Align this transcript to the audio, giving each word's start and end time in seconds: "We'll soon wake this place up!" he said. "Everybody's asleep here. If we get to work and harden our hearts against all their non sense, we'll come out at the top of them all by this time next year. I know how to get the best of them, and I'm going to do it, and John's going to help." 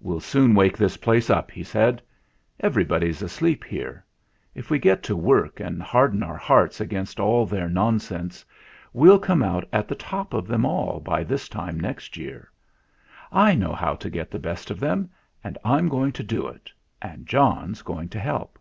"We'll 0.00 0.18
soon 0.18 0.56
wake 0.56 0.76
this 0.76 0.96
place 0.96 1.30
up!" 1.30 1.52
he 1.52 1.62
said. 1.62 2.02
"Everybody's 2.58 3.22
asleep 3.22 3.62
here. 3.62 4.04
If 4.56 4.70
we 4.70 4.80
get 4.80 5.04
to 5.04 5.14
work 5.14 5.60
and 5.60 5.80
harden 5.80 6.24
our 6.24 6.36
hearts 6.36 6.80
against 6.80 7.20
all 7.20 7.46
their 7.46 7.68
non 7.68 8.00
sense, 8.00 8.44
we'll 8.92 9.20
come 9.20 9.40
out 9.40 9.62
at 9.72 9.86
the 9.86 9.94
top 9.94 10.34
of 10.34 10.48
them 10.48 10.64
all 10.66 10.98
by 10.98 11.22
this 11.22 11.48
time 11.48 11.78
next 11.78 12.16
year. 12.16 12.50
I 13.30 13.54
know 13.54 13.72
how 13.72 13.94
to 13.94 14.10
get 14.10 14.32
the 14.32 14.40
best 14.40 14.68
of 14.68 14.80
them, 14.80 15.08
and 15.44 15.56
I'm 15.64 15.88
going 15.88 16.10
to 16.10 16.24
do 16.24 16.48
it, 16.48 16.72
and 17.00 17.24
John's 17.24 17.82
going 17.82 18.08
to 18.08 18.18
help." 18.18 18.58